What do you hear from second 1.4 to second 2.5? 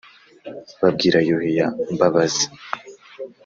ya mbabazi